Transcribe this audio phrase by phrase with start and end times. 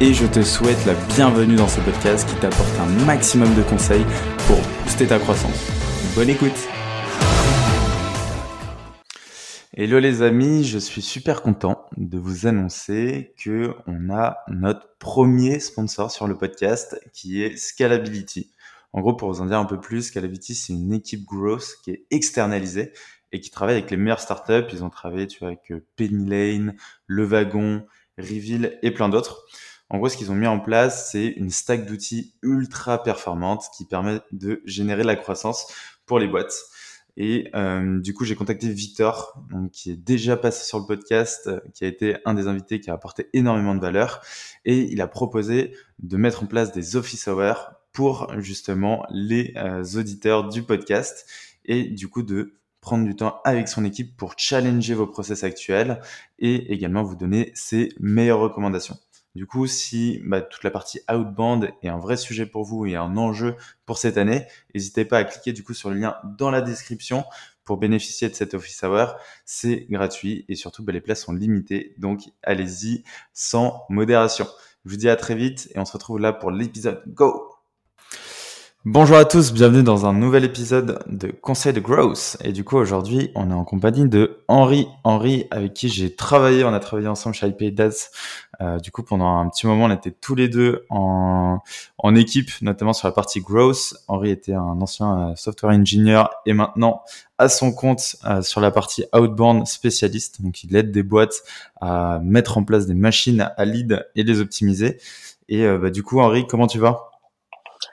[0.00, 4.04] et je te souhaite la bienvenue dans ce podcast qui t'apporte un maximum de conseils
[4.46, 5.66] pour booster ta croissance.
[6.14, 6.68] Bonne écoute
[9.74, 15.58] Hello les amis, je suis super content de vous annoncer que on a notre premier
[15.58, 18.52] sponsor sur le podcast qui est Scalability.
[18.92, 21.90] En gros, pour vous en dire un peu plus, Scalability, c'est une équipe growth qui
[21.90, 22.92] est externalisée
[23.32, 24.66] et qui travaille avec les meilleures startups.
[24.72, 27.84] Ils ont travaillé avec Penny Lane, Le Wagon,
[28.16, 29.44] Reveal et plein d'autres.
[29.90, 33.84] En gros, ce qu'ils ont mis en place, c'est une stack d'outils ultra performante qui
[33.84, 35.66] permet de générer la croissance
[36.04, 36.54] pour les boîtes.
[37.20, 41.58] Et euh, du coup, j'ai contacté Victor, qui est déjà passé sur le podcast, euh,
[41.74, 44.20] qui a été un des invités qui a apporté énormément de valeur.
[44.64, 49.82] Et il a proposé de mettre en place des office hours pour justement les euh,
[49.96, 51.26] auditeurs du podcast
[51.64, 56.00] et du coup de prendre du temps avec son équipe pour challenger vos process actuels
[56.38, 58.96] et également vous donner ses meilleures recommandations.
[59.34, 62.96] Du coup, si bah, toute la partie outbound est un vrai sujet pour vous et
[62.96, 66.50] un enjeu pour cette année, n'hésitez pas à cliquer du coup sur le lien dans
[66.50, 67.24] la description
[67.64, 69.14] pour bénéficier de cet office hour.
[69.44, 74.46] C'est gratuit et surtout bah, les places sont limitées, donc allez-y sans modération.
[74.84, 77.02] Je vous dis à très vite et on se retrouve là pour l'épisode.
[77.08, 77.57] Go
[78.84, 82.36] Bonjour à tous, bienvenue dans un nouvel épisode de Conseil de Growth.
[82.44, 84.86] Et du coup, aujourd'hui, on est en compagnie de Henri.
[85.02, 87.90] Henri, avec qui j'ai travaillé, on a travaillé ensemble chez iPayDads.
[88.60, 91.58] Euh, du coup, pendant un petit moment, on était tous les deux en,
[91.98, 93.94] en équipe, notamment sur la partie Growth.
[94.06, 97.02] Henri était un ancien euh, software engineer et maintenant
[97.36, 100.40] à son compte euh, sur la partie outbound spécialiste.
[100.40, 101.42] Donc, il aide des boîtes
[101.80, 104.98] à mettre en place des machines à lead et les optimiser.
[105.48, 107.08] Et euh, bah, du coup, Henri, comment tu vas?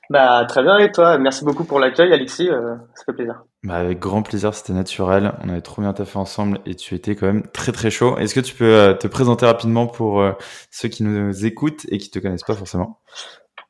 [0.10, 2.50] Bah, très bien, et toi Merci beaucoup pour l'accueil, Alexis.
[2.50, 3.44] Euh, ça fait plaisir.
[3.64, 5.34] Bah, avec grand plaisir, c'était naturel.
[5.44, 8.18] On avait trop bien taffé ensemble et tu étais quand même très très chaud.
[8.18, 10.34] Est-ce que tu peux euh, te présenter rapidement pour euh,
[10.72, 13.00] ceux qui nous écoutent et qui te connaissent pas forcément?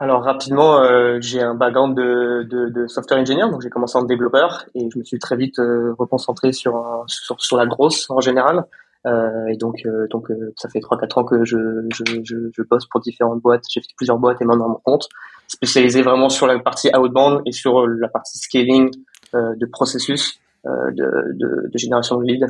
[0.02, 0.84] Alors rapidement,
[1.22, 5.00] j'ai un background de, de, de, software engineer, donc j'ai commencé en développeur et je
[5.00, 8.66] me suis très vite reconcentré sur, sur, sur la grosse en général.
[9.06, 11.58] Euh, et donc, donc ça fait 3-4 ans que je,
[11.94, 13.64] je, je, je, bosse pour différentes boîtes.
[13.70, 15.08] J'ai fait plusieurs boîtes et maintenant à mon compte
[15.48, 18.92] spécialisé vraiment sur la partie outbound et sur euh, la partie scaling
[19.34, 22.48] euh, de processus euh, de, génération de leads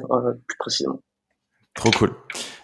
[0.48, 1.00] plus précisément.
[1.74, 2.12] Trop cool.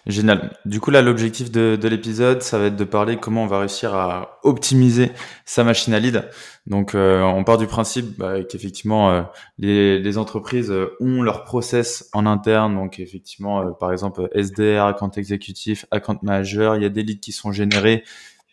[0.06, 0.56] Génial.
[0.64, 3.60] Du coup, là, l'objectif de, de l'épisode, ça va être de parler comment on va
[3.60, 5.12] réussir à optimiser
[5.44, 6.28] sa machine à lead.
[6.66, 9.26] Donc, on part du principe bah, qu'effectivement,
[9.58, 12.74] les, entreprises ont leur process en interne.
[12.74, 17.32] Donc, effectivement, par exemple, SDR, account exécutif, account manager, il y a des leads qui
[17.32, 18.02] sont générés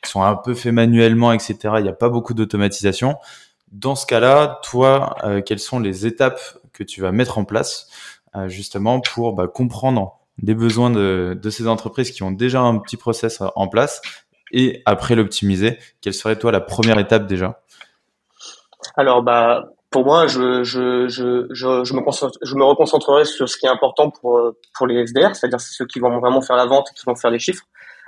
[0.06, 1.58] sont un peu faits manuellement, etc.
[1.78, 3.18] Il n'y a pas beaucoup d'automatisation.
[3.72, 6.40] Dans ce cas-là, toi, euh, quelles sont les étapes
[6.74, 7.88] que tu vas mettre en place
[8.36, 12.78] euh, justement pour bah, comprendre les besoins de, de, ces entreprises qui ont déjà un
[12.80, 14.02] petit process en place
[14.52, 15.78] et après l'optimiser?
[16.02, 17.62] Quelle serait toi la première étape déjà?
[18.96, 22.02] Alors, bah, pour moi, je, je, je, je, me,
[22.42, 24.40] je me reconcentrerai sur ce qui est important pour,
[24.74, 27.16] pour les SDR, c'est-à-dire c'est ceux qui vont vraiment faire la vente et qui vont
[27.16, 27.66] faire les chiffres.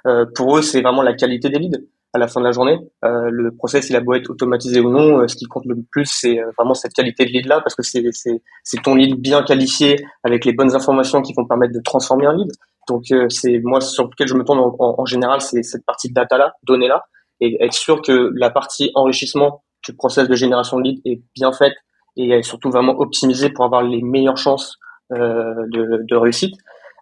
[0.07, 1.79] Euh, pour eux, c'est vraiment la qualité des leads
[2.13, 2.77] à la fin de la journée.
[3.05, 5.75] Euh, le process, il a beau être automatisé ou non, euh, ce qui compte le
[5.91, 9.43] plus, c'est vraiment cette qualité de lead là, parce que c'est c'est ton lead bien
[9.43, 12.51] qualifié avec les bonnes informations qui vont permettre de transformer un lead.
[12.89, 16.13] Donc c'est moi sur lequel je me tourne en, en, général, c'est cette partie de
[16.13, 17.05] data là, données là,
[17.39, 21.51] et être sûr que la partie enrichissement du process de génération de lead est bien
[21.51, 21.73] faite
[22.17, 24.77] et surtout vraiment optimisée pour avoir les meilleures chances
[25.13, 26.55] euh, de, de réussite.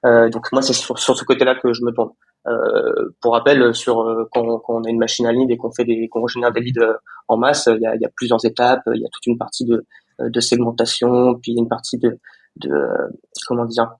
[0.05, 2.11] Euh, donc moi c'est sur, sur, ce côté-là que je me tourne.
[2.47, 5.71] Euh, pour rappel, sur euh, quand, quand, on a une machine à lead et qu'on
[5.71, 6.97] fait des, qu'on génère des leads
[7.27, 8.81] en masse, il y a, y a plusieurs étapes.
[8.93, 9.85] Il y a toute une partie de,
[10.19, 12.17] de segmentation, puis une partie de,
[12.57, 12.71] de
[13.47, 13.91] comment dire,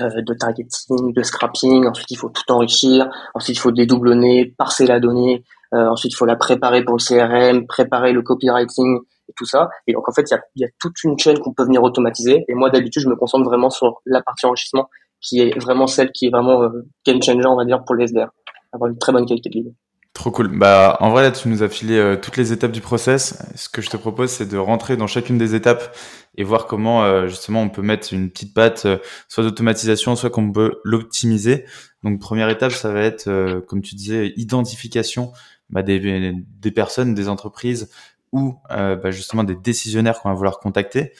[0.00, 1.86] de targeting, de scrapping.
[1.86, 3.08] Ensuite, il faut tout enrichir.
[3.34, 5.44] Ensuite, il faut dédoublonner, parser la donnée.
[5.74, 9.68] Euh, ensuite, il faut la préparer pour le CRM, préparer le copywriting et tout ça.
[9.86, 11.64] Et donc, en fait, il y a, il y a toute une chaîne qu'on peut
[11.64, 12.44] venir automatiser.
[12.48, 14.88] Et moi, d'habitude, je me concentre vraiment sur la partie enrichissement
[15.24, 18.04] qui est vraiment celle qui est vraiment euh, game changer, on va dire, pour les
[18.04, 18.28] SDR.
[18.72, 19.74] Avoir une très bonne qualité de lead.
[20.12, 20.56] Trop cool.
[20.56, 23.42] Bah, en vrai, là, tu nous as filé euh, toutes les étapes du process.
[23.56, 25.96] Ce que je te propose, c'est de rentrer dans chacune des étapes
[26.36, 28.86] et voir comment, euh, justement, on peut mettre une petite patte,
[29.28, 31.64] soit d'automatisation, soit qu'on peut l'optimiser.
[32.04, 35.32] Donc, première étape, ça va être, comme tu disais, identification
[35.70, 37.90] bah, des, des personnes, des entreprises
[38.30, 41.12] ou bah, justement des décisionnaires qu'on va vouloir contacter.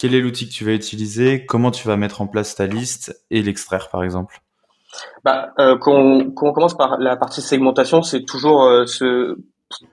[0.00, 1.44] Quel est l'outil que tu vas utiliser?
[1.44, 4.40] Comment tu vas mettre en place ta liste et l'extraire, par exemple?
[5.24, 9.36] Bah, euh, quand, on, commence par la partie segmentation, c'est toujours euh, se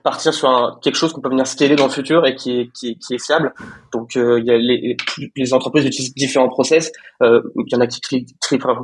[0.02, 2.72] partir sur un, quelque chose qu'on peut venir scaler dans le futur et qui est,
[2.72, 3.52] qui, qui est fiable.
[3.92, 4.96] Donc, euh, y a les,
[5.36, 6.90] les, entreprises utilisent différents process.
[7.22, 8.26] Euh, il y en a qui trient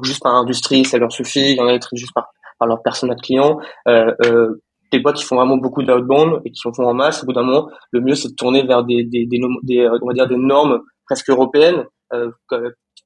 [0.02, 1.52] juste par industrie, ça leur suffit.
[1.52, 3.58] Il y en a qui trient juste par, par leur personnel client.
[3.88, 4.62] Euh, euh,
[4.92, 7.32] des boîtes qui font vraiment beaucoup d'outbound et qui en font en masse, au bout
[7.32, 10.28] d'un moment, le mieux c'est de tourner vers des, des, des, des, on va dire
[10.28, 12.30] des normes presque européennes, euh,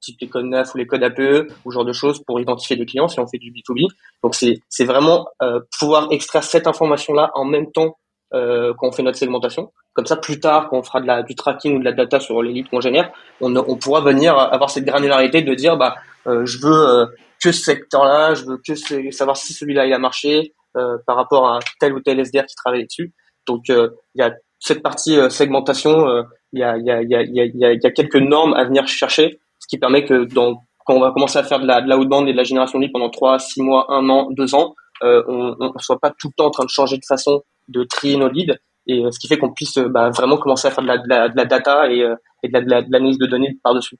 [0.01, 2.85] type les codes NAF ou les codes APE ou genre de choses pour identifier des
[2.85, 3.87] clients si on fait du B2B.
[4.23, 7.97] Donc c'est c'est vraiment euh, pouvoir extraire cette information là en même temps
[8.33, 9.71] euh, quand on fait notre segmentation.
[9.93, 12.19] Comme ça, plus tard, quand on fera de la, du tracking ou de la data
[12.19, 13.11] sur les leads qu'on génère,
[13.41, 15.95] on, on pourra venir avoir cette granularité de dire bah
[16.27, 17.05] euh, je veux euh,
[17.43, 21.51] que ce secteur-là, je veux que savoir si celui-là il a marché euh, par rapport
[21.51, 23.13] à tel ou tel SDR qui travaille dessus.
[23.47, 26.05] Donc il y a cette partie segmentation,
[26.53, 28.87] il y a, y, a, y, a, y, a, y a quelques normes à venir
[28.87, 31.97] chercher qui permet que dans, quand on va commencer à faire de la, de la
[31.97, 34.75] outbound et de la génération de leads pendant 3, 6 mois, 1 an, 2 ans,
[35.03, 37.83] euh, on ne soit pas tout le temps en train de changer de façon de
[37.83, 38.57] trier nos leads.
[38.87, 40.97] Et euh, ce qui fait qu'on puisse euh, bah, vraiment commencer à faire de la,
[40.97, 43.97] de la, de la data et, euh, et de l'analyse de, données par-dessus.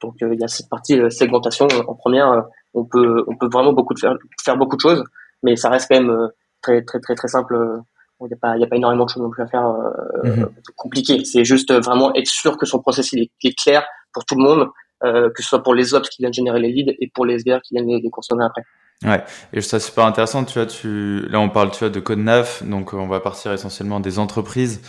[0.00, 2.44] Donc il y a cette partie segmentation en première.
[2.72, 4.14] on peut on peut vraiment beaucoup de faire
[4.44, 5.02] faire beaucoup de choses,
[5.42, 6.28] mais ça reste quand même
[6.62, 7.80] très très très très simple.
[8.20, 9.66] Il n'y a pas il y a pas énormément de choses non plus à faire
[9.66, 11.24] euh, mm compliquées.
[11.24, 14.68] C'est juste vraiment être sûr que son processus est, est clair pour tout le monde
[15.04, 17.38] euh, que ce soit pour les ops qui viennent générer les leads et pour les
[17.38, 18.62] SDR qui viennent les, consommer après.
[19.04, 19.22] Ouais,
[19.52, 20.44] et ça super intéressant.
[20.44, 23.52] Tu vois, tu là on parle tu vois de code NAF, donc on va partir
[23.52, 24.80] essentiellement des entreprises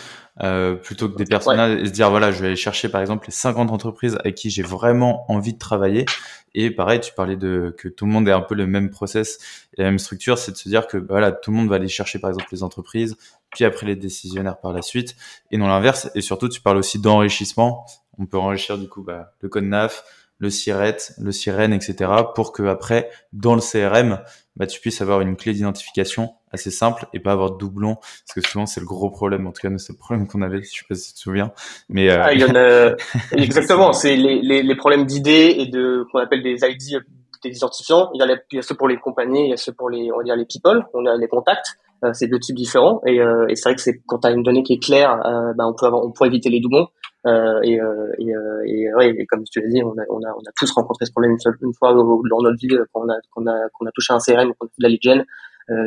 [0.41, 3.27] euh, plutôt que des personnages et se dire voilà, je vais aller chercher par exemple
[3.27, 6.07] les 50 entreprises avec qui j'ai vraiment envie de travailler.
[6.55, 9.39] Et pareil, tu parlais de que tout le monde ait un peu le même process
[9.77, 11.75] et la même structure, c'est de se dire que bah, voilà, tout le monde va
[11.75, 13.17] aller chercher par exemple les entreprises,
[13.51, 15.15] puis après les décisionnaires par la suite,
[15.51, 16.09] et non l'inverse.
[16.15, 17.85] Et surtout, tu parles aussi d'enrichissement
[18.19, 20.03] on peut enrichir du coup bah, le code NAF,
[20.37, 22.11] le SIRET, le sirène, etc.
[22.35, 24.21] pour que après, dans le CRM,
[24.55, 28.33] bah, tu puisses avoir une clé d'identification assez simple et pas avoir de doublons parce
[28.35, 30.69] que souvent c'est le gros problème en tout cas c'est le problème qu'on avait je
[30.69, 31.51] sais pas si tu te souviens
[31.89, 32.21] mais euh...
[32.23, 32.95] ah, il y en a
[33.31, 37.01] exactement c'est les, les, les, problèmes d'idées et de qu'on appelle des ID
[37.41, 38.09] des identifiants.
[38.13, 39.89] Il y, a il y a ceux pour les compagnies il y a ceux pour
[39.89, 43.01] les on va dire les people on a les contacts euh, c'est deux types différents
[43.05, 45.25] et, euh, et c'est vrai que c'est quand tu as une donnée qui est claire
[45.25, 46.87] euh, bah, on peut avoir on peut éviter les doublons
[47.27, 50.23] euh, et, euh, et, euh, et, ouais, et, comme tu l'as dit, on a, on,
[50.23, 53.01] a, on a tous rencontré ce problème une, seule, une fois dans notre vie quand
[53.03, 55.07] on a, qu'on a, qu'on a touché un CRM, qu'on a fait de la lead
[55.07, 55.23] euh,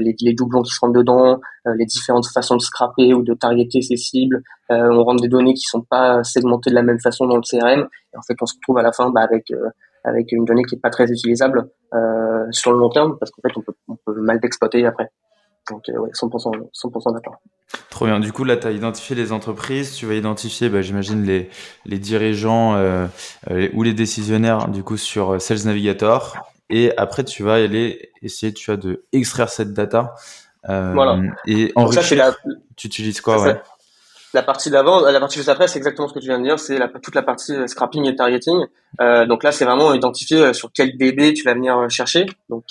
[0.00, 3.34] les, les, doublons qui se rentrent dedans, euh, les différentes façons de scraper ou de
[3.34, 4.42] targeter ces cibles.
[4.70, 7.42] Euh, on rentre des données qui sont pas segmentées de la même façon dans le
[7.42, 7.88] CRM.
[8.16, 9.52] En fait, on se retrouve à la fin bah, avec
[10.04, 11.68] avec une donnée qui est pas très utilisable
[12.50, 13.56] sur le long terme parce qu'en fait,
[13.88, 15.10] on peut, mal l'exploiter après.
[15.70, 17.40] Donc, ouais, 100%, 100% d'accord.
[17.90, 18.20] Trop bien.
[18.20, 21.50] Du coup, là, tu as identifié les entreprises, tu vas identifier, bah, j'imagine, les,
[21.84, 23.06] les dirigeants euh,
[23.50, 26.36] euh, ou les décisionnaires, du coup, sur euh, Sales Navigator.
[26.72, 30.14] Et après, tu vas aller essayer, tu as de extraire cette data.
[30.70, 31.20] Euh, voilà.
[31.46, 32.34] Et enrichir.
[32.76, 33.60] Tu utilises quoi, ouais?
[34.34, 36.58] la partie d'avant, la partie juste après, c'est exactement ce que tu viens de dire,
[36.58, 38.64] c'est toute la partie euh, scrapping et targeting.
[39.02, 42.24] Euh, donc là, c'est vraiment identifier sur quel DB tu vas venir chercher.
[42.48, 42.64] Donc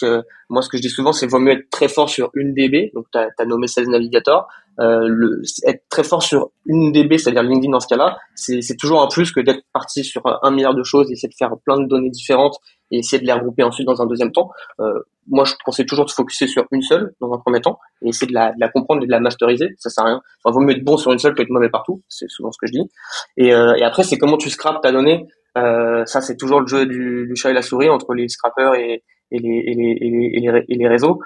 [0.50, 2.92] moi, ce que je dis souvent, c'est vaut mieux être très fort sur une DB.
[2.96, 4.48] Donc tu as, nommé Sales Navigator.
[4.80, 9.04] Euh, le, être très fort sur une DB, c'est-à-dire LinkedIn dans ce cas-là, c'est toujours
[9.04, 11.88] un plus que d'être parti sur un milliard de choses, essayer de faire plein de
[11.88, 12.58] données différentes
[12.92, 14.52] et essayer de les regrouper ensuite dans un deuxième temps.
[14.80, 18.10] Euh, moi, je conseille toujours de focuser sur une seule dans un premier temps et
[18.10, 19.70] essayer de la, de la comprendre et de la masteriser.
[19.78, 20.22] Ça sert à rien.
[20.44, 22.02] Enfin, vaut mieux être bon sur une seule que être mauvais partout.
[22.10, 22.92] C'est souvent ce que je dis.
[23.38, 25.28] Et, euh, et après, c'est comment tu scrapes ta donnée.
[25.58, 28.76] Euh, ça, c'est toujours le jeu du, du, chat et la souris entre les scrappers
[28.76, 31.20] et, et, les, et, les, les, les, réseaux.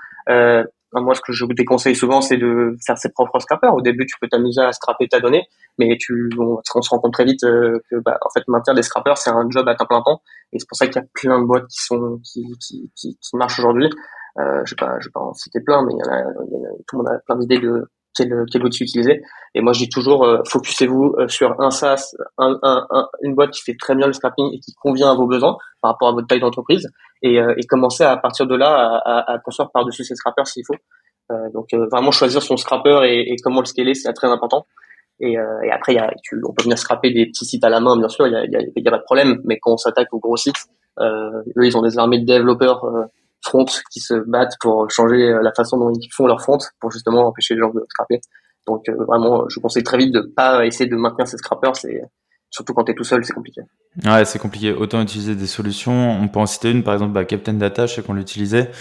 [1.02, 3.74] Moi, ce que je vous déconseille souvent, c'est de faire ses propres scrappers.
[3.74, 5.44] Au début, tu peux t'amuser à scraper ta donnée,
[5.78, 8.84] mais tu, on, se rend compte très vite euh, que, bah, en fait, maintenir des
[8.84, 10.22] scrappers, c'est un job à temps plein temps.
[10.54, 13.18] Et c'est pour ça qu'il y a plein de boîtes qui sont, qui, qui, qui,
[13.34, 13.90] marchent aujourd'hui.
[14.38, 16.24] Euh, je vais pas, je vais pas en citer plein, mais il y en a
[16.88, 19.22] tout le monde a plein d'idées de quel, quel outil utiliser.
[19.54, 23.52] Et moi, dis toujours, euh, focusez-vous euh, sur un SaaS, un, un, un, une boîte
[23.52, 26.12] qui fait très bien le scrapping et qui convient à vos besoins par rapport à
[26.14, 26.90] votre taille d'entreprise,
[27.22, 30.48] et, euh, et commencez à partir de là à, à, à construire par-dessus ces scrappers
[30.48, 30.76] s'il faut.
[31.32, 34.66] Euh, donc vraiment choisir son scrapper et, et comment le scaler, c'est très important.
[35.20, 37.70] Et, euh, et, après, y a, tu, on peut venir scraper des petits sites à
[37.70, 39.42] la main, bien sûr, il y a, y, a, y a, pas de problème.
[39.46, 40.66] Mais quand on s'attaque aux gros sites,
[41.00, 42.86] euh, eux, ils ont des armées de développeurs
[43.42, 47.28] front qui se battent pour changer la façon dont ils font leur front pour justement
[47.28, 48.22] empêcher les gens de scraper.
[48.68, 51.76] Donc vraiment, je conseille très vite de pas essayer de maintenir ces scrappers.
[51.76, 52.02] C'est
[52.50, 53.62] surtout quand tu es tout seul, c'est compliqué.
[54.06, 54.72] Ouais, c'est compliqué.
[54.72, 56.12] Autant utiliser des solutions.
[56.12, 58.72] On peut en citer une, par exemple, bah, Captain Data, je sais qu'on l'utilisait.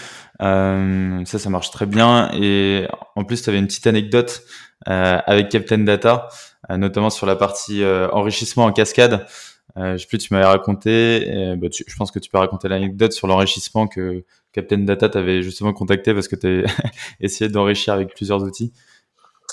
[0.42, 2.30] Euh, ça, ça marche très bien.
[2.34, 4.42] Et en plus, tu avais une petite anecdote
[4.88, 6.28] euh, avec Captain Data,
[6.70, 9.26] euh, notamment sur la partie euh, enrichissement en cascade.
[9.76, 13.12] Euh, je sais plus, tu m'avais raconté, bah, je pense que tu peux raconter l'anecdote
[13.12, 16.64] sur l'enrichissement que Captain Data t'avait justement contacté parce que tu
[17.20, 18.72] essayé d'enrichir avec plusieurs outils.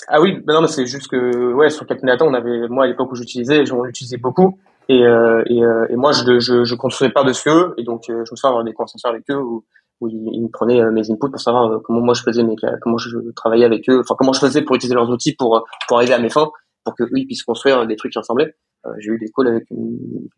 [0.08, 2.84] Ah oui, ben non, mais c'est juste que ouais, sur Captain Data, on avait, moi
[2.84, 4.58] à l'époque où j'utilisais, on l'utilisait beaucoup.
[4.88, 7.74] Et, euh, et, euh, et, moi, je, je, je construisais par-dessus eux.
[7.78, 9.64] Et donc, euh, je me souviens avoir des conversations avec eux où,
[10.00, 13.10] où ils, me prenaient mes inputs pour savoir comment moi je faisais mes, comment je
[13.36, 16.18] travaillais avec eux, enfin comment je faisais pour utiliser leurs outils pour pour arriver à
[16.18, 16.50] mes fins,
[16.84, 18.56] pour que eux ils puissent construire des trucs qui ressemblaient.
[18.98, 19.64] J'ai eu des calls avec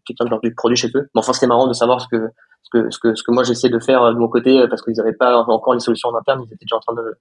[0.06, 1.08] quelqu'un de du produit chez eux.
[1.14, 2.28] Mais enfin, c'était marrant de savoir ce que
[2.62, 4.94] ce que ce que, ce que moi j'essayais de faire de mon côté parce qu'ils
[4.94, 6.42] n'avaient pas encore les solutions en interne.
[6.42, 7.16] Ils étaient déjà en train de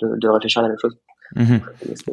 [0.00, 0.96] de, de réfléchir à la même chose.
[1.34, 1.60] Mhm.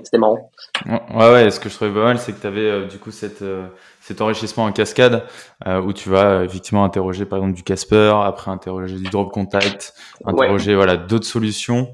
[0.04, 0.50] C'était marrant.
[0.86, 3.12] Ouais, ouais, ce que je trouvais pas mal, c'est que tu avais euh, du coup
[3.12, 3.68] cette, euh,
[4.00, 5.24] cet enrichissement en cascade
[5.68, 9.94] euh, où tu vas effectivement interroger par exemple du Casper, après interroger du Drop Contact,
[10.26, 11.92] interroger voilà d'autres solutions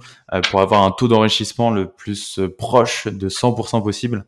[0.50, 4.26] pour avoir un taux d'enrichissement le plus proche de 100% possible.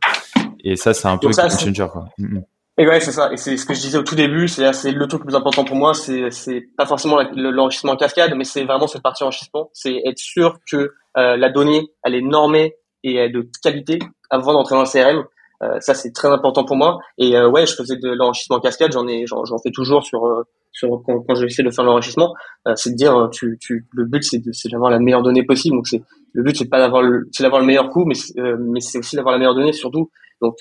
[0.64, 2.06] Et ça, c'est un peu un changer quoi.
[2.18, 2.44] Mhm.
[2.78, 3.30] Et ouais, c'est ça.
[3.30, 4.48] Et c'est ce que je disais au tout début.
[4.48, 5.92] C'est c'est le truc le plus important pour moi.
[5.92, 9.68] C'est c'est pas forcément l'enrichissement en cascade, mais c'est vraiment cette partie enrichissement.
[9.74, 13.98] C'est être sûr que la donnée elle est normée et de qualité
[14.30, 15.24] avant d'entrer dans le CRM.
[15.62, 17.00] Euh, ça c'est très important pour moi.
[17.18, 20.42] Et euh, ouais, je faisais de l'enrichissement cascade, j'en ai, j'en fais toujours sur euh,
[20.72, 22.32] sur quand, quand j'essaie de faire l'enrichissement.
[22.76, 24.40] c'est de dire, tu, tu, le but c'est
[24.70, 25.76] d'avoir la meilleure donnée possible.
[25.76, 26.02] Donc c'est
[26.32, 28.14] le but c'est pas d'avoir le, c'est d'avoir le meilleur coût, mais
[28.58, 30.10] mais c'est aussi d'avoir la meilleure donnée surtout.
[30.40, 30.56] Donc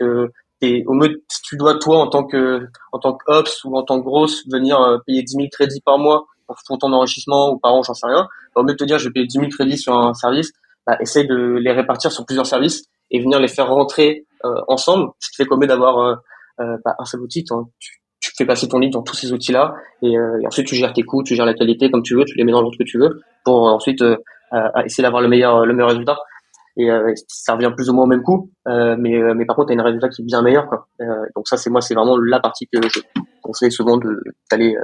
[0.62, 3.84] et au mieux, tu dois toi en tant que en tant que ops ou en
[3.84, 6.26] tant que grosse venir payer 10 000 crédits par mois
[6.68, 8.28] pour ton enrichissement ou par an, j'en sais rien.
[8.56, 10.52] Au mieux de te dire je vais payer 10 000 crédits sur un service,
[10.90, 15.12] bah, essaye de les répartir sur plusieurs services et venir les faire rentrer euh, ensemble,
[15.20, 16.16] ce qui fait qu'au lieu d'avoir euh,
[16.62, 20.18] euh bah, un seul outil, tu, fais passer ton lead dans tous ces outils-là et,
[20.18, 22.36] euh, et, ensuite tu gères tes coûts, tu gères la qualité comme tu veux, tu
[22.36, 24.04] les mets dans l'autre que tu veux pour ensuite
[24.84, 26.18] essayer d'avoir le meilleur le meilleur résultat.
[26.82, 26.90] Et
[27.28, 29.84] ça revient plus ou moins au même coût, mais mais par contre, tu as un
[29.84, 30.68] résultat qui est bien meilleur.
[30.68, 30.88] Quoi.
[31.36, 33.02] donc ça, c'est moi, c'est vraiment la partie que je
[33.42, 34.78] conseille souvent de d'aller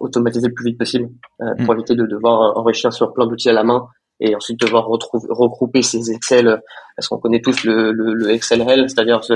[0.00, 1.78] automatiser le plus vite possible pour mmh.
[1.78, 3.86] éviter de devoir enrichir sur plein d'outils à la main
[4.20, 6.60] et ensuite devoir retrouver, regrouper ces Excel,
[6.96, 9.34] parce qu'on connaît tous le, le, le XLL, c'est-à-dire que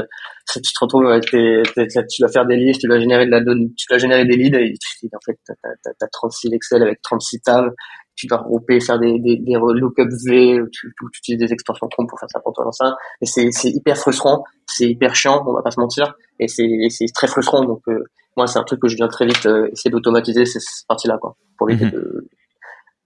[0.55, 1.63] tu te retrouves avec tes,
[2.09, 4.37] tu dois faire des listes, tu dois générer de la donne, tu dois générer des
[4.37, 4.75] leads, et
[5.15, 7.75] en fait, t'as, as, 36 Excel avec 36 tables,
[8.21, 12.07] tu dois regrouper, faire des, des, des lookup V, tu, tu, utilises des extensions Chrome
[12.07, 15.43] pour faire ça pour toi dans ça, et c'est, c'est hyper frustrant, c'est hyper chiant,
[15.47, 18.05] on va pas se mentir, et c'est, c'est très frustrant, donc euh,
[18.37, 21.35] moi c'est un truc que je viens très vite euh, essayer d'automatiser cette partie-là, quoi,
[21.57, 21.93] pour éviter mm-hmm.
[21.93, 22.29] de,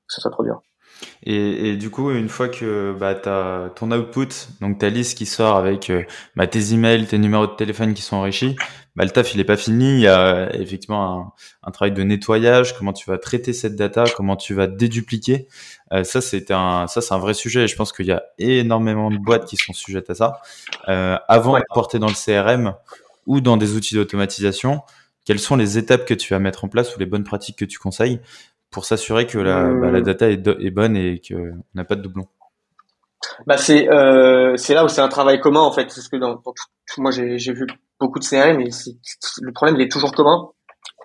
[0.07, 0.61] que ça soit trop dur.
[1.27, 4.29] Et, du coup, une fois que bah, tu as ton output,
[4.61, 6.03] donc ta liste qui sort avec euh,
[6.37, 8.57] bah, tes emails, tes numéros de téléphone qui sont enrichis,
[8.97, 9.95] bah, le taf, il est pas fini.
[9.95, 14.37] Il y a effectivement un, travail de nettoyage, comment tu vas traiter cette data, comment
[14.37, 15.49] tu vas dédupliquer.
[15.93, 16.87] Euh, ça, c'est un,
[17.19, 17.65] vrai sujet.
[17.65, 20.41] Et je pense qu'il y a énormément de boîtes qui sont sujettes à ça.
[20.89, 22.75] Euh, avant de porter dans le CRM
[23.27, 24.83] ou dans des outils d'automatisation,
[25.25, 27.65] quelles sont les étapes que tu vas mettre en place ou les bonnes pratiques que
[27.65, 28.21] tu conseilles
[28.75, 32.03] pour s'assurer que la, bah, la, data est, est bonne et qu'on n'a pas de
[32.03, 32.27] doublons.
[33.47, 36.43] Bah c'est euh, c'est là où c'est un travail commun en fait parce que dans,
[36.99, 37.67] moi j'ai vu
[37.99, 38.69] beaucoup de CRM et
[39.41, 40.51] le problème il est toujours commun.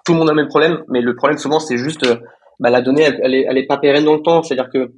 [0.04, 2.18] Tout le monde a le même problème mais le problème souvent c'est juste euh,
[2.60, 4.42] bah, la donnée elle, elle, est elle est pas pérenne dans le temps.
[4.42, 4.92] C'est à dire que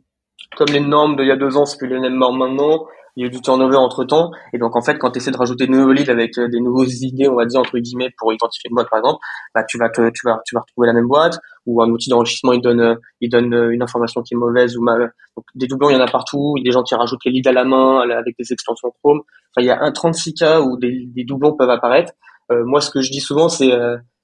[0.57, 3.21] comme les normes d'il y a deux ans c'est plus les mêmes normes maintenant il
[3.21, 4.31] y a eu du turnover entre temps.
[4.53, 6.59] Et donc, en fait, quand tu essaies de rajouter de nouveaux leads avec euh, des
[6.59, 9.19] nouvelles idées, on va dire, entre guillemets, pour identifier une boîte, par exemple,
[9.53, 12.53] bah, tu vas tu vas, tu vas retrouver la même boîte ou un outil d'enrichissement,
[12.53, 15.13] il donne, euh, il donne euh, une information qui est mauvaise ou mal.
[15.35, 16.53] Donc, des doublons, il y en a partout.
[16.57, 18.91] Il y a des gens qui rajoutent les leads à la main avec des extensions
[19.03, 19.21] Chrome.
[19.55, 22.13] Enfin, il y a un 36 cas où des, doublons peuvent apparaître.
[22.49, 23.71] moi, ce que je dis souvent, c'est,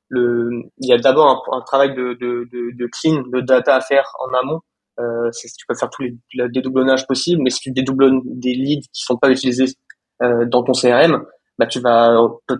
[0.09, 4.11] le, il y a d'abord un, travail de, de, de clean, de data à faire
[4.19, 4.61] en amont
[4.99, 6.15] euh, tu peux faire tous les,
[6.49, 9.73] dédoublonnages possibles, mais si tu dédoublonnes des leads qui sont pas utilisés
[10.21, 11.23] euh, dans ton CRM,
[11.57, 12.15] bah tu vas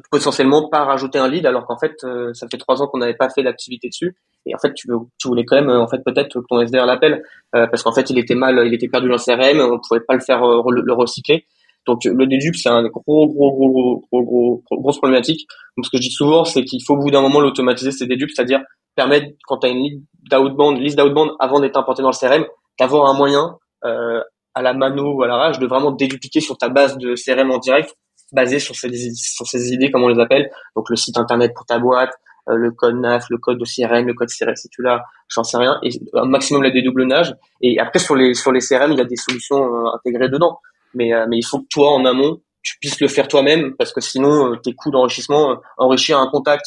[0.10, 3.15] potentiellement pas rajouter un lead alors qu'en fait euh, ça fait trois ans qu'on n'avait
[3.15, 4.15] pas fait d'activité dessus.
[4.46, 4.88] Et en fait tu,
[5.25, 7.24] voulais quand même en fait peut-être que ton SDR l'appelle
[7.56, 10.01] euh, parce qu'en fait il était mal il était perdu dans le CRM on pouvait
[10.01, 11.46] pas le faire euh, le, recycler
[11.88, 15.89] donc le dédupe c'est un gros gros gros gros gros, gros grosse problématique donc ce
[15.89, 18.62] que je dis souvent c'est qu'il faut au bout d'un moment l'automatiser ces dédupes c'est-à-dire
[18.98, 22.46] permettre quand tu as une liste d'outbound, liste d'outbound avant d'être importé dans le CRM,
[22.77, 24.22] d'avoir un moyen euh,
[24.56, 27.51] à la mano ou à la rage de vraiment dédupliquer sur ta base de CRM
[27.51, 27.96] en direct,
[28.34, 30.50] basé sur ces, sur ces idées, comme on les appelle.
[30.75, 32.12] Donc le site internet pour ta boîte,
[32.48, 35.58] le code NAF, le code de CRM, le code CRM, si tu l'as, j'en sais
[35.58, 37.36] rien, et un maximum la dédoublonnage.
[37.62, 39.63] Et après sur les sur les CRM, il y a des solutions
[39.94, 40.60] intégrées dedans,
[40.94, 44.01] mais mais il faut que toi en amont tu puisses le faire toi-même parce que
[44.01, 46.65] sinon tes coûts d'enrichissement, enrichir un contact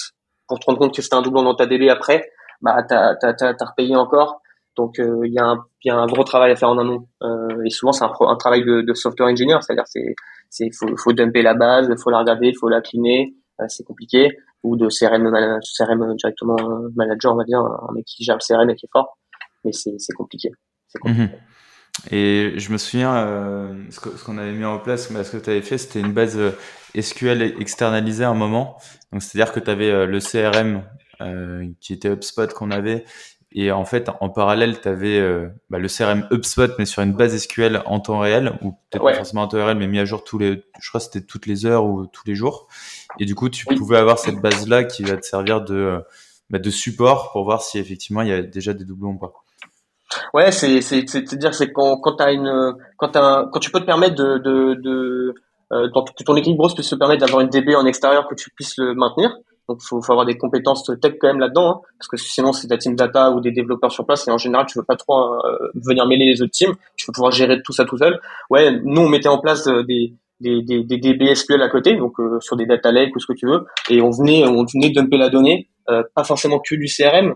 [0.49, 2.31] pour te rendre compte que c'est un doublon dans ta DB après,
[2.63, 4.41] bah t'as t'as t'as repayé encore.
[4.77, 7.07] Donc il y a un il y a un gros travail à faire en amont.
[7.23, 10.15] Euh, et souvent c'est un, un, travail de, de software engineer, c'est-à-dire c'est
[10.49, 14.39] c'est faut, faut dumper la base, faut la regarder, faut la cleaner, euh, c'est compliqué.
[14.63, 15.31] Ou de CRM,
[15.77, 16.57] CRM directement
[16.95, 19.19] manager, on va dire, un mec qui gère le CRM et qui est fort.
[19.65, 20.51] Mais c'est c'est compliqué.
[21.01, 21.23] compliqué.
[21.23, 21.31] Mhm.
[22.11, 25.63] Et je me souviens, euh, ce qu'on avait mis en place, ce que tu avais
[25.63, 26.53] fait, c'était une base euh,
[26.99, 28.79] SQL externalisée à un moment.
[29.13, 30.83] Donc, c'est-à-dire que tu avais euh, le CRM
[31.21, 33.05] euh, qui était HubSpot qu'on avait
[33.53, 37.13] et en fait, en parallèle, tu avais euh, bah, le CRM HubSpot, mais sur une
[37.13, 40.05] base SQL en temps réel, ou peut-être pas forcément en temps réel, mais mis à
[40.05, 42.69] jour tous les, je crois que c'était toutes les heures ou tous les jours.
[43.19, 46.01] Et du coup, tu pouvais avoir cette base-là qui va te servir de,
[46.49, 49.33] bah, de support pour voir si effectivement il y a déjà des doublons ou pas.
[50.35, 53.81] Ouais, c'est c'est c'est dire c'est quand quand t'as une quand as quand tu peux
[53.81, 55.35] te permettre de de, de
[55.73, 55.89] euh,
[56.19, 58.77] que ton équipe grosse puisse se permettre d'avoir une DB en extérieur que tu puisses
[58.77, 59.37] le maintenir
[59.71, 62.67] donc, faut, faut, avoir des compétences tech quand même là-dedans, hein, parce que sinon, c'est
[62.67, 65.17] ta team data ou des développeurs sur place, et en général, tu veux pas trop
[65.17, 66.75] euh, venir mêler les autres teams.
[66.97, 68.19] Tu veux pouvoir gérer tout ça tout seul.
[68.51, 72.19] Ouais, nous, on mettait en place euh, des des, des, des DB à côté, donc
[72.19, 74.91] euh, sur des data lakes ou ce que tu veux, et on venait on venait
[74.91, 75.69] dumper la donnée,
[76.15, 77.35] pas forcément que du CRM,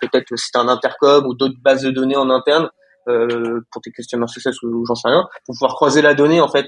[0.00, 2.68] peut-être si un intercom ou d'autres bases de données en interne
[3.06, 6.66] pour tes customer success ou j'en sais rien, pour pouvoir croiser la donnée en fait.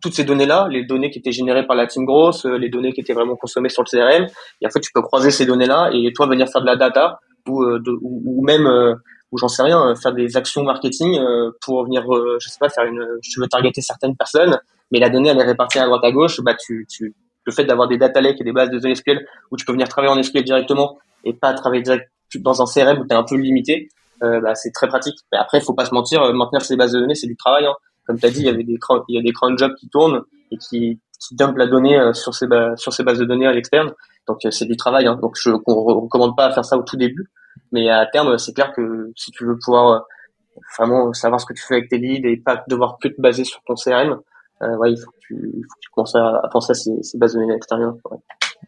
[0.00, 2.92] Toutes ces données-là, les données qui étaient générées par la team grosse, euh, les données
[2.92, 4.26] qui étaient vraiment consommées sur le CRM,
[4.60, 7.20] et en fait tu peux croiser ces données-là et toi venir faire de la data
[7.48, 8.94] ou, euh, ou, même euh,
[9.30, 11.20] ou j'en sais rien, faire des actions marketing
[11.60, 12.04] pour venir,
[12.40, 14.58] je sais pas, faire une, tu veux targeter certaines personnes,
[14.90, 17.14] mais la donnée elle est répartie à droite à gauche, bah tu, tu
[17.44, 19.72] le fait d'avoir des data lakes et des bases de données SQL où tu peux
[19.72, 23.16] venir travailler en SQL directement et pas travailler direct dans un CRM où tu es
[23.16, 23.88] un peu limité,
[24.20, 25.16] bah, c'est très pratique.
[25.30, 27.66] Mais après, faut pas se mentir, maintenir ces bases de données, c'est du travail.
[27.66, 27.74] Hein
[28.06, 29.88] comme tu as dit, il y avait des il y a des cron jobs qui
[29.88, 33.46] tournent et qui, qui dumpent la donnée euh, sur ces, sur ces bases de données
[33.46, 33.92] à l'externe.
[34.28, 35.06] Donc euh, c'est du travail.
[35.06, 35.18] Hein.
[35.20, 37.30] Donc je ne recommande pas à faire ça au tout début,
[37.72, 41.54] mais à terme, c'est clair que si tu veux pouvoir euh, vraiment savoir ce que
[41.54, 44.20] tu fais avec tes leads et pas devoir que te baser sur ton CRM,
[44.62, 47.96] euh, ouais, il faut que tu, commences à, penser à ces, bases de données extérieures.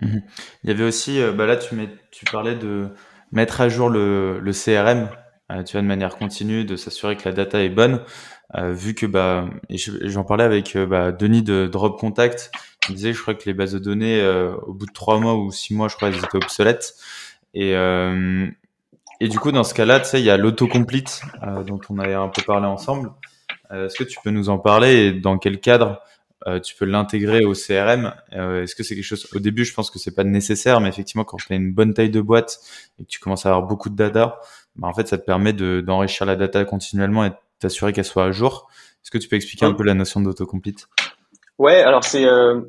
[0.00, 0.22] Mhm.
[0.64, 1.76] Il y avait aussi, bah là tu,
[2.30, 2.88] parlais de
[3.32, 5.08] mettre à jour le, CRM,
[5.48, 8.00] vois, de manière continue, de s'assurer que la data est bonne.
[8.54, 12.52] Euh, vu que bah j'en parlais avec euh, bah, Denis de Drop Contact,
[12.88, 15.74] il disait que les bases de données euh, au bout de trois mois ou six
[15.74, 16.94] mois je crois elles étaient obsolètes
[17.54, 17.72] et
[19.18, 21.22] et du coup dans ce cas-là tu sais il y a l'autocomplete
[21.66, 23.10] dont on avait un peu parlé ensemble.
[23.70, 26.00] Est-ce que tu peux nous en parler et dans quel cadre
[26.62, 28.12] tu peux l'intégrer au CRM.
[28.30, 31.24] Est-ce que c'est quelque chose Au début, je pense que c'est pas nécessaire, mais effectivement,
[31.24, 32.60] quand tu as une bonne taille de boîte
[33.00, 34.38] et que tu commences à avoir beaucoup de data,
[34.76, 38.30] bah, en fait, ça te permet d'enrichir la data continuellement et t'assurer qu'elle soit à
[38.30, 38.68] jour.
[39.02, 40.88] Est-ce que tu peux expliquer un peu la notion d'autocomplete?
[41.58, 42.60] Ouais, alors c'est euh,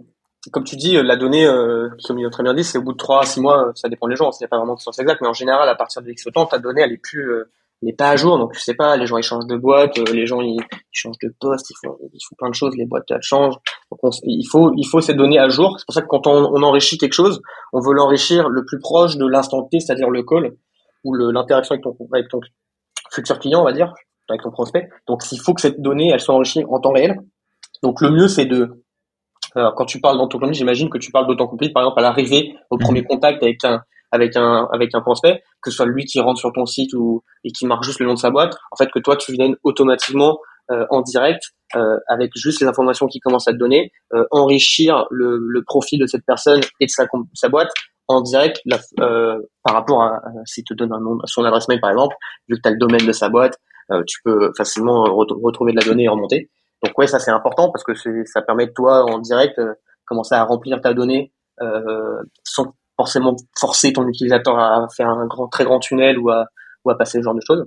[0.51, 2.93] comme tu dis, la donnée, euh, comme il a très bien dit, c'est au bout
[2.93, 5.19] de 3 à 6 mois, ça dépend des gens, c'est pas vraiment de sens exact,
[5.21, 7.29] mais en général, à partir de X temps, ta donnée, elle est plus,
[7.77, 9.55] euh, elle est pas à jour, donc tu sais pas, les gens ils changent de
[9.55, 10.59] boîte, euh, les gens ils,
[10.91, 13.55] changent de poste, ils font, ils font plein de choses, les boîtes elles changent,
[13.91, 15.75] donc il faut, il faut cette donnée à jour.
[15.79, 17.41] C'est pour ça que quand on, on enrichit quelque chose,
[17.73, 20.55] on veut l'enrichir le plus proche de l'instant T, c'est-à-dire le call
[21.03, 22.39] ou l'interaction avec ton, avec ton
[23.11, 23.93] futur client, on va dire
[24.29, 24.89] avec ton prospect.
[25.07, 27.17] Donc, il faut que cette donnée, elle soit enrichie en temps réel.
[27.83, 28.83] Donc, le mieux, c'est de,
[29.55, 32.77] alors, quand tu parles d'autocomplete, j'imagine que tu parles d'autocomplete, par exemple, à l'arrivée, au
[32.77, 36.39] premier contact avec un, avec un, avec un prospect, que ce soit lui qui rentre
[36.39, 38.55] sur ton site ou, et qui marque juste le nom de sa boîte.
[38.71, 40.39] En fait, que toi, tu viennes automatiquement,
[40.71, 41.43] euh, en direct,
[41.75, 45.99] euh, avec juste les informations qui commencent à te donner, euh, enrichir le, le profil
[45.99, 47.71] de cette personne et de sa, sa boîte
[48.07, 48.61] en direct
[48.99, 52.15] euh, par rapport à, s'il te donne un nom, son adresse mail par exemple,
[52.47, 53.57] vu que tu as le domaine de sa boîte,
[53.91, 56.49] euh, tu peux facilement retrouver de la donnée et remonter.
[56.83, 57.93] Donc ouais, ça c'est important parce que
[58.25, 59.73] ça permet de toi en direct euh,
[60.05, 65.47] commencer à remplir ta donnée euh, sans forcément forcer ton utilisateur à faire un grand,
[65.47, 66.45] très grand tunnel ou à,
[66.83, 67.65] ou à passer ce genre de choses.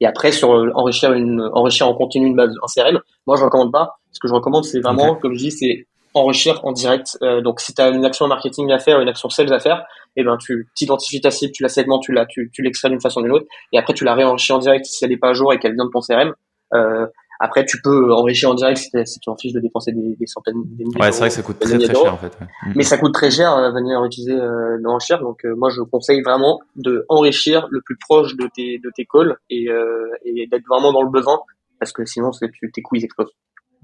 [0.00, 3.72] Et après, sur enrichir une, enrichir en continu une base, un CRM, moi je recommande
[3.72, 3.94] pas.
[4.12, 7.18] Ce que je recommande, c'est vraiment, comme je dis, c'est enrichir en direct.
[7.22, 9.84] Euh, donc si tu as une action marketing à faire, une action sales à faire,
[10.16, 12.88] et eh ben tu t'identifies ta cible, tu la segmentes, tu la tu, tu l'extrais
[12.88, 15.16] d'une façon ou d'une autre, et après tu la réenrichis en direct si elle n'est
[15.16, 16.34] pas à jour et qu'elle vient de ton CRM.
[16.74, 17.06] Euh,
[17.40, 20.26] après, tu peux enrichir en direct si, si tu en fiches de dépenser des, des
[20.26, 22.38] centaines, des milliers Ouais, c'est vrai que ça coûte très très cher en fait.
[22.40, 22.72] Mm.
[22.76, 25.20] Mais ça coûte très cher euh, venir utiliser euh, d'enrichir.
[25.20, 29.06] Donc euh, moi, je conseille vraiment de enrichir le plus proche de tes de tes
[29.06, 31.40] calls et, euh, et d'être vraiment dans le besoin
[31.80, 33.34] parce que sinon, tes coûts ils explosent.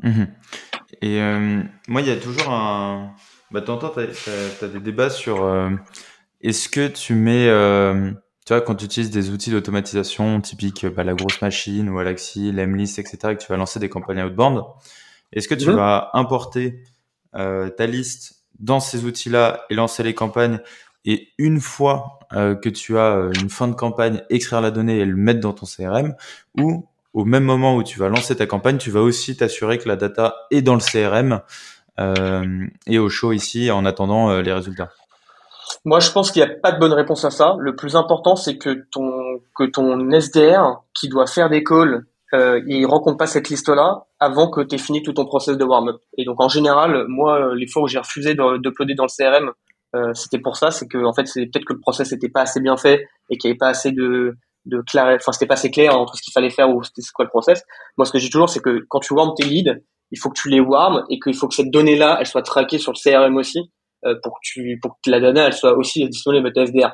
[0.03, 0.29] Mhm.
[1.03, 3.15] Et euh, moi, il y a toujours un.
[3.51, 5.71] Bah, t'entends, t'as as, des débats sur euh,
[6.43, 8.11] est-ce que tu mets, euh,
[8.47, 12.53] tu vois, quand tu utilises des outils d'automatisation typiques bah, la grosse machine ou Alaxi,
[12.53, 14.63] Lemlist, etc., et que tu vas lancer des campagnes outbound,
[15.33, 15.77] est-ce que tu mhm.
[15.77, 16.83] vas importer
[17.35, 20.61] euh, ta liste dans ces outils-là et lancer les campagnes
[21.05, 24.99] et une fois euh, que tu as euh, une fin de campagne, extraire la donnée
[24.99, 26.15] et le mettre dans ton CRM
[26.59, 29.89] ou au même moment où tu vas lancer ta campagne, tu vas aussi t'assurer que
[29.89, 31.41] la data est dans le CRM
[31.99, 34.91] euh, et au show ici en attendant euh, les résultats?
[35.85, 37.57] Moi, je pense qu'il n'y a pas de bonne réponse à ça.
[37.59, 42.61] Le plus important, c'est que ton que ton SDR qui doit faire des calls, euh,
[42.67, 45.97] il rencontre pas cette liste-là avant que tu aies fini tout ton process de warm-up.
[46.19, 49.53] Et donc, en général, moi, les fois où j'ai refusé d'uploader dans le CRM,
[49.95, 52.43] euh, c'était pour ça, c'est que en fait, c'est peut-être que le process n'était pas
[52.43, 55.55] assez bien fait et qu'il n'y avait pas assez de de clair, enfin c'était pas
[55.55, 57.63] assez clair entre ce qu'il fallait faire ou c'était quoi le process.
[57.97, 60.39] Moi, ce que j'ai toujours, c'est que quand tu warmes tes leads, il faut que
[60.39, 63.37] tu les warmes et qu'il faut que cette donnée-là, elle soit traquée sur le CRM
[63.37, 63.71] aussi
[64.23, 66.93] pour que tu pour que la donnée, elle soit aussi disponible à ta SDR.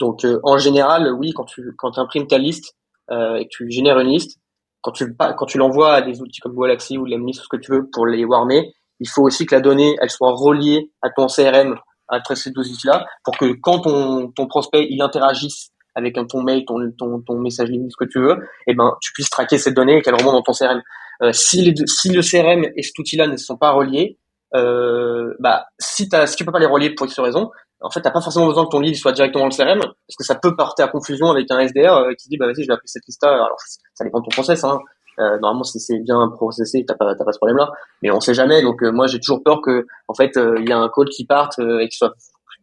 [0.00, 2.76] Donc, euh, en général, oui, quand tu quand imprimes ta liste
[3.10, 4.38] euh, et que tu génères une liste,
[4.82, 7.56] quand tu quand tu l'envoies à des outils comme Galaxy ou Lemlist ou ce que
[7.56, 11.10] tu veux pour les warmer, il faut aussi que la donnée, elle soit reliée à
[11.10, 16.16] ton CRM à ces deux outils-là pour que quand ton, ton prospect il interagisse avec
[16.28, 18.32] ton mail, ton, ton, ton message LinkedIn, ce que tu veux,
[18.66, 20.80] et eh ben tu puisses traquer cette donnée et qu'elle remonte dans ton CRM.
[21.22, 24.16] Euh, si, les si le CRM et cet outil-là ne sont pas reliés,
[24.54, 28.10] euh, bah si, si tu peux pas les relier pour X raison, en fait t'as
[28.10, 30.56] pas forcément besoin que ton lead soit directement dans le CRM parce que ça peut
[30.56, 33.06] porter à confusion avec un SDR euh, qui dit bah vas-y je vais appeler cette
[33.06, 33.30] liste-là.
[33.30, 33.58] Alors
[33.94, 34.64] ça dépend de ton process.
[34.64, 34.78] Hein.
[35.20, 37.72] Euh, normalement, si c'est bien processé, t'as pas, pas ce problème-là.
[38.02, 38.62] Mais on sait jamais.
[38.62, 41.26] Donc, euh, moi, j'ai toujours peur que, en fait, il y a un call qui
[41.26, 42.14] parte et qui soit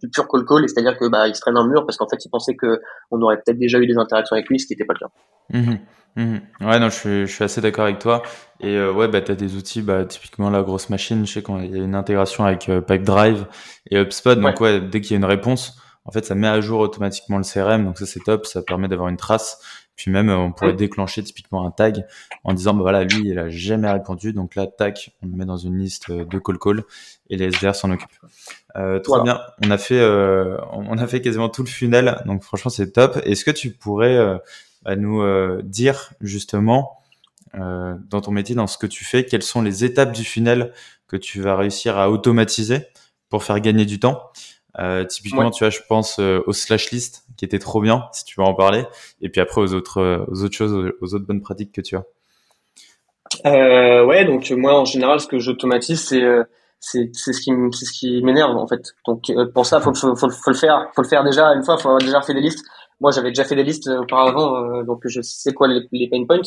[0.06, 2.24] du pur call call, c'est-à-dire que bah il se traîne un mur parce qu'en fait
[2.24, 2.80] il pensait que
[3.12, 5.12] on aurait peut-être déjà eu des interactions avec lui, ce qui n'était pas le cas.
[5.50, 5.76] Mmh
[6.16, 8.24] mmh ouais, non, je suis, je suis assez d'accord avec toi.
[8.62, 11.76] Et euh, ouais, bah t'as des outils, bah typiquement la grosse machine, je sais qu'il
[11.76, 13.46] y a une intégration avec euh, Pipedrive
[13.92, 16.62] et HubSpot, donc ouais, dès qu'il y a une réponse, en fait ça met à
[16.62, 19.62] jour automatiquement le CRM, donc ça c'est top, ça permet d'avoir une trace.
[19.96, 22.06] Puis même, on pourrait déclencher typiquement un tag
[22.44, 24.34] en disant, bah voilà, lui, il a jamais répondu.
[24.34, 26.84] Donc là, tac, on le met dans une liste de call call
[27.30, 28.10] et les SDR s'en occupent.
[28.76, 29.40] Euh, très bien.
[29.64, 32.22] On a fait, euh, on a fait quasiment tout le funnel.
[32.26, 33.20] Donc franchement, c'est top.
[33.24, 34.38] Est-ce que tu pourrais euh,
[34.84, 37.00] bah, nous euh, dire justement
[37.56, 40.74] euh, dans ton métier, dans ce que tu fais, quelles sont les étapes du funnel
[41.08, 42.88] que tu vas réussir à automatiser
[43.30, 44.32] pour faire gagner du temps?
[44.80, 48.26] Euh, typiquement, tu vois, je pense euh, au slash list qui était trop bien, si
[48.26, 48.84] tu veux en parler,
[49.22, 51.96] et puis après aux autres, euh, aux autres choses, aux, autres bonnes pratiques que tu
[51.96, 52.04] as.
[53.46, 56.24] Euh, ouais, donc moi en général, ce que j'automatise, c'est
[56.80, 58.94] c'est c'est ce qui c'est ce qui m'énerve en fait.
[59.08, 61.78] Donc pour ça, faut, faut, faut, faut, le faire, faut le faire déjà une fois,
[61.78, 62.66] faut avoir déjà fait des listes.
[63.02, 66.42] Moi, j'avais déjà fait des listes auparavant, donc je sais quoi les, les pain points.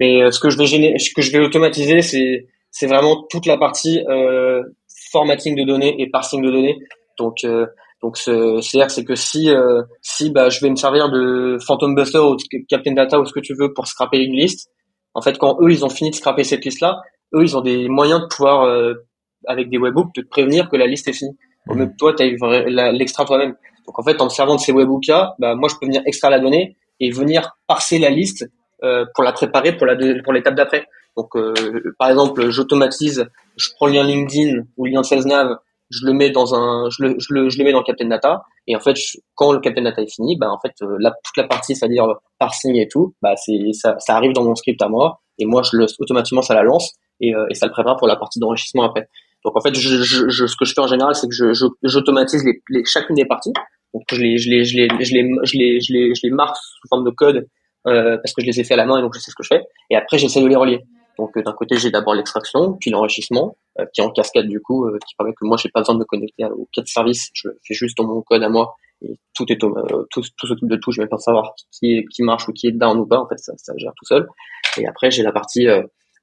[0.00, 3.56] Mais ce que je vais ce que je vais automatiser, c'est c'est vraiment toute la
[3.58, 4.02] partie
[5.12, 6.78] formatting de données et parsing de données.
[7.18, 7.66] Donc euh,
[8.02, 12.18] donc c'est-à-dire c'est que si euh, si bah je vais me servir de Phantom Buster
[12.18, 14.70] ou de Captain Data ou ce que tu veux pour scraper une liste,
[15.14, 17.00] en fait quand eux ils ont fini de scraper cette liste là,
[17.34, 18.94] eux ils ont des moyens de pouvoir euh,
[19.46, 21.36] avec des webhooks de te prévenir que la liste est finie.
[21.68, 23.54] Au même toi tu as l'extra toi-même.
[23.86, 26.02] Donc en fait en me servant de ces webhooks là, bah moi je peux venir
[26.04, 28.50] extraire la donnée et venir parser la liste
[28.82, 30.86] euh, pour la préparer pour la pour l'étape d'après.
[31.16, 31.28] Donc
[31.98, 35.58] par exemple, j'automatise, je prends le lien LinkedIn ou le lien SalesNav
[35.92, 38.42] je le mets dans un, je le, je le, je le mets dans Captain Data,
[38.66, 38.96] et en fait,
[39.34, 42.06] quand le Captain Data est fini, bah en fait, euh, la, toute la partie, c'est-à-dire
[42.38, 45.62] parsing et tout, bah c'est ça, ça arrive dans mon script à moi, et moi,
[45.62, 48.38] je le, automatiquement, ça la lance, et, euh, et ça le prépare pour la partie
[48.38, 49.08] d'enrichissement après.
[49.44, 51.66] Donc en fait, je, je, je, ce que je fais en général, c'est que je,
[51.82, 53.52] j'automatise les, les, chacune des parties.
[53.92, 56.30] Donc je les, je les, je les, je les, je les, je les, je les
[56.30, 57.46] marque sous forme de code
[57.86, 59.34] euh, parce que je les ai fait à la main et donc je sais ce
[59.34, 59.62] que je fais.
[59.90, 60.80] Et après, j'essaie de les relier.
[61.18, 64.60] Donc euh, d'un côté, j'ai d'abord l'extraction, puis l'enrichissement, euh, qui est en cascade du
[64.60, 67.30] coup, euh, qui permet que moi, j'ai pas besoin de me connecter aux quatre services,
[67.34, 69.74] je fais juste dans mon code à moi, et tout est tout,
[70.10, 72.98] tout s'occupe de tout, je vais pas savoir qui, qui marche ou qui est down
[72.98, 74.28] ou pas, en fait, ça, ça gère tout seul.
[74.78, 75.66] Et après, j'ai la partie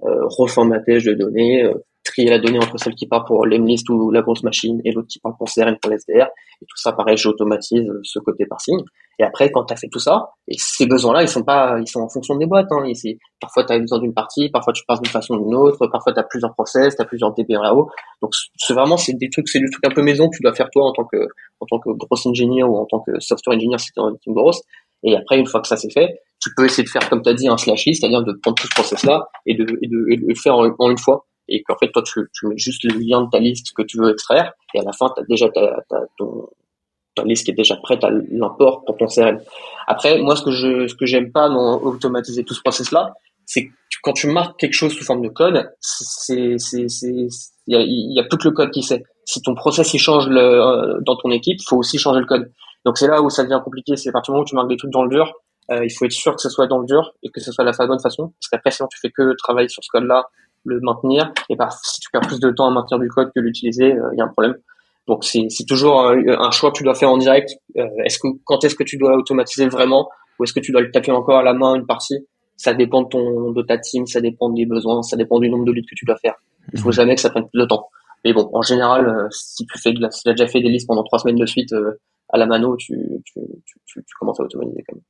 [0.01, 1.69] reformatage de données,
[2.09, 5.07] trier la donnée entre celle qui part pour l'Emlist ou la grosse machine et l'autre
[5.07, 6.27] qui part pour CRM pour l'SDR.
[6.61, 8.77] Et tout ça, pareil, j'automatise ce côté parsing.
[9.19, 11.87] Et après, quand tu as fait tout ça, et ces besoins-là, ils sont pas, ils
[11.87, 12.71] sont en fonction des boîtes.
[12.71, 12.85] Hein.
[12.85, 15.87] Et parfois, tu as besoin d'une partie, parfois tu passes d'une façon ou d'une autre,
[15.87, 17.89] parfois tu as plusieurs process, tu as plusieurs DB là-haut.
[18.21, 20.53] Donc, c'est vraiment, c'est des trucs, c'est du truc un peu maison que tu dois
[20.53, 21.17] faire toi en tant que,
[21.59, 24.61] en tant que grosse ingénieur ou en tant que software engineer si tu une grosse.
[25.03, 27.29] Et après, une fois que ça c'est fait, tu peux essayer de faire, comme tu
[27.29, 30.05] as dit, un slash list, c'est-à-dire de prendre tout ce process-là et de, et de,
[30.11, 32.97] et de le faire en, une fois et qu'en fait toi tu, mets juste le
[32.99, 35.49] lien de ta liste que tu veux extraire et à la fin tu as déjà
[35.49, 39.39] ta, ta, liste qui est déjà prête à l'import pour ton CRM.
[39.87, 43.13] Après moi ce que je ce que j'aime pas dans automatiser tout ce process là,
[43.45, 43.71] c'est que
[44.03, 45.69] quand tu marques quelque chose sous forme de code,
[46.29, 46.57] il
[47.67, 49.03] y a plus que le code qui sait.
[49.25, 52.25] Si ton process il change le, euh, dans ton équipe, il faut aussi changer le
[52.25, 52.51] code.
[52.85, 54.69] Donc c'est là où ça devient compliqué, c'est à partir du moment où tu marques
[54.69, 55.33] des trucs dans le dur,
[55.71, 57.63] euh, il faut être sûr que ce soit dans le dur et que ce soit
[57.65, 60.25] de la bonne façon, parce qu'après sinon tu fais que travailler sur ce code-là,
[60.65, 63.39] le maintenir, et bah, si tu perds plus de temps à maintenir du code que
[63.39, 64.55] l'utiliser, il y a un problème.
[65.07, 67.49] Donc c'est toujours un, choix que tu dois faire en direct.
[67.75, 70.09] est-ce que quand est-ce que tu dois automatiser vraiment?
[70.39, 72.27] Ou est-ce que tu dois le taper encore à la main une partie?
[72.57, 75.65] Ça dépend de ton de ta team, ça dépend des besoins, ça dépend du nombre
[75.65, 76.35] de listes que tu dois faire.
[76.73, 76.93] Il faut mhm.
[76.93, 77.87] jamais que ça prenne plus de temps.
[78.25, 80.87] Mais bon, en général, euh, si tu fais, si tu as déjà fait des listes
[80.87, 82.95] pendant trois semaines de suite euh, à la mano, tu,
[83.25, 83.39] tu,
[83.85, 85.03] tu, tu, commences à automatiser quand même.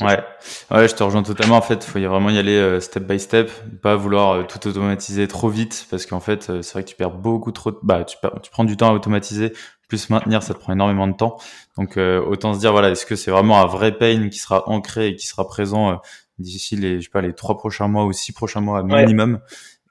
[0.00, 0.24] Ouais,
[0.70, 1.56] ouais, je te rejoins totalement.
[1.56, 3.50] En fait, il faut vraiment y aller euh, step by step,
[3.82, 7.52] pas vouloir tout automatiser trop vite, parce qu'en fait, c'est vrai que tu perds beaucoup
[7.52, 7.72] trop.
[7.72, 7.78] De...
[7.82, 9.52] Bah, tu, tu prends du temps à automatiser,
[9.88, 11.36] plus maintenir, ça te prend énormément de temps.
[11.76, 15.08] Donc, autant se dire, voilà, est-ce que c'est vraiment un vrai pain qui sera ancré
[15.08, 16.00] et qui sera présent
[16.38, 19.40] d'ici les, je sais pas, les trois prochains mois ou six prochains mois minimum?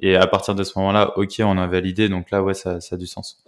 [0.02, 2.10] Et à partir de ce moment-là, ok, on a validé.
[2.10, 3.44] Donc là, ouais, ça, a du sens.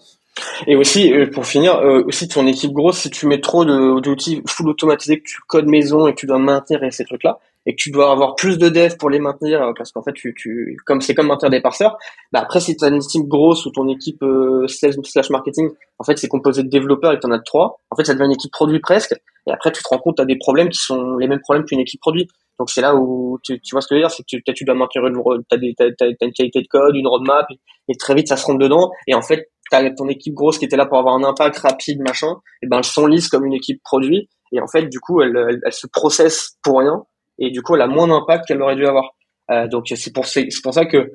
[0.67, 4.41] Et aussi, euh, pour finir, euh, aussi ton équipe grosse, si tu mets trop d'outils
[4.47, 7.81] full automatisés, que tu codes maison et que tu dois maintenir ces trucs-là, et que
[7.81, 10.77] tu dois avoir plus de devs pour les maintenir, euh, parce qu'en fait, tu, tu,
[10.85, 11.97] comme c'est comme maintenir des parseurs,
[12.31, 14.23] bah après, si tu as une équipe grosse ou ton équipe
[14.67, 17.95] sales slash marketing, en fait, c'est composé de développeurs et tu en as trois, en
[17.95, 19.15] fait, ça devient une équipe produit presque,
[19.47, 21.65] et après, tu te rends compte, tu as des problèmes qui sont les mêmes problèmes
[21.65, 22.27] qu'une équipe produit.
[22.59, 24.43] Donc c'est là où tu, tu, vois ce que je veux dire, c'est que tu,
[24.53, 27.47] tu dois maintenir une, t'as, des, t'as, t'as une qualité de code, une roadmap,
[27.87, 28.91] et, très vite ça se rentre dedans.
[29.07, 31.99] Et en fait, t'as ton équipe grosse qui était là pour avoir un impact rapide,
[32.07, 34.29] machin, et ben elles s'enlisent comme une équipe produit.
[34.51, 37.03] Et en fait, du coup, elle, elle, se processe pour rien,
[37.39, 39.15] et du coup, elle a moins d'impact qu'elle aurait dû avoir.
[39.51, 41.11] Euh, donc c'est pour c'est, pour ça que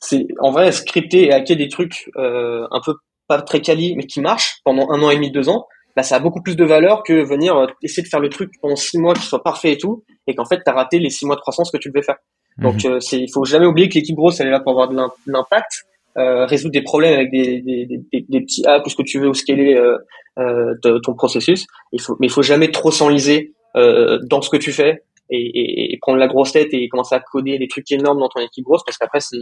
[0.00, 2.94] c'est en vrai scripter et hacker des trucs euh, un peu
[3.26, 6.16] pas très quali, mais qui marchent pendant un an et demi, deux ans, bah, ça
[6.16, 8.98] a beaucoup plus de valeur que venir euh, essayer de faire le truc pendant six
[8.98, 11.36] mois qui soit parfait et tout, et qu'en fait, tu as raté les six mois
[11.36, 12.16] de croissance que tu devais faire.
[12.58, 12.92] Donc, mhm.
[12.92, 14.96] euh, c'est, il faut jamais oublier que l'équipe grosse, elle est là pour avoir de
[15.26, 15.84] l'impact,
[16.16, 19.18] euh, résoudre des problèmes avec des, des, des, des petits apps ou ce que tu
[19.18, 19.98] veux ou scaler euh,
[20.38, 21.66] euh, de ton processus.
[21.92, 25.94] Il faut, mais il faut jamais trop s'enliser dans ce que tu fais et, et,
[25.94, 28.64] et, prendre la grosse tête et commencer à coder des trucs énormes dans ton équipe
[28.64, 29.38] grosse parce qu'après, c'est,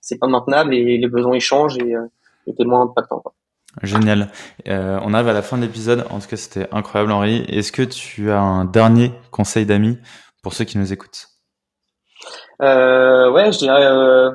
[0.00, 2.06] c'est pas maintenable et les besoins ils changent et, euh,
[2.56, 3.20] t'es moins impactant.
[3.20, 3.34] Quoi.
[3.82, 4.30] Génial.
[4.68, 6.06] Euh, on arrive à la fin de l'épisode.
[6.10, 7.44] En tout cas, c'était incroyable, Henri.
[7.48, 9.98] Est-ce que tu as un dernier conseil d'amis
[10.42, 11.26] pour ceux qui nous écoutent?
[12.62, 14.30] Euh, Ouais, je dirais, euh,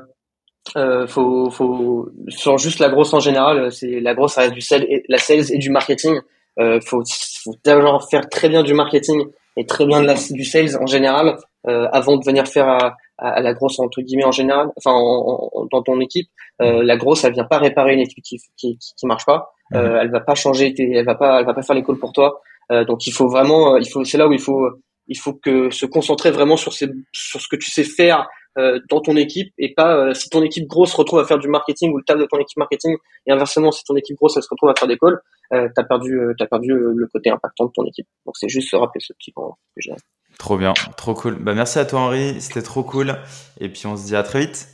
[0.78, 4.62] euh, faut, faut, sur juste la grosse en général, c'est la grosse, ça reste du
[4.62, 6.20] sales et, la sales et du marketing.
[6.60, 7.04] Euh, faut,
[7.44, 9.26] faut d'abord faire très bien du marketing
[9.58, 11.38] et très bien de la, du sales en général
[11.68, 15.68] euh, avant de venir faire à, à, la grosse entre guillemets en général, enfin en,
[15.72, 16.28] dans ton équipe.
[16.62, 19.52] Euh, la grosse, elle vient pas réparer une équipe qui qui, qui, marche pas.
[19.72, 19.80] Mhm.
[19.80, 22.14] Euh, elle va pas changer, elle va pas, elle va pas faire les calls pour
[22.14, 22.42] toi.
[22.72, 24.70] Euh, donc il faut vraiment, il faut, c'est là où il faut,
[25.08, 28.26] il faut que se concentrer vraiment sur ces, sur ce que tu sais faire euh,
[28.58, 31.48] dans ton équipe et pas euh, si ton équipe grosse se retrouve à faire du
[31.48, 34.44] marketing ou le table de ton équipe marketing et inversement si ton équipe grosse elle
[34.44, 35.20] se retrouve à faire des calls,
[35.54, 38.08] euh, t'as perdu, t'as perdu le côté impactant de ton équipe.
[38.26, 39.92] Donc c'est juste se rappeler ce petit point que j'ai.
[40.38, 41.36] Trop bien, trop cool.
[41.36, 43.16] Bah, merci à toi Henri, c'était trop cool.
[43.60, 44.68] Et puis on se dit à très vite.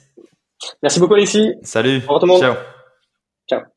[0.81, 1.53] Merci beaucoup Alexis.
[1.61, 2.01] Salut.
[2.07, 2.55] Au revoir Ciao.
[3.49, 3.76] Ciao.